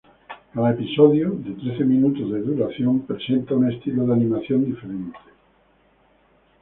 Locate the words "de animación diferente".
4.07-5.19